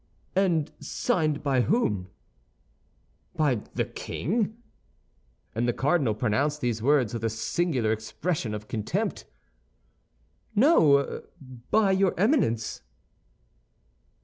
[0.35, 4.57] "And signed by whom—by the king?"
[5.53, 9.25] And the cardinal pronounced these words with a singular expression of contempt.
[10.55, 11.21] "No,
[11.69, 12.81] by your Eminence."